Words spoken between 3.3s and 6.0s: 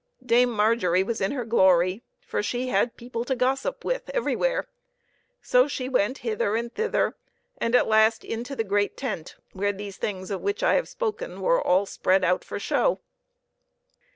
gossip with everywhere; so she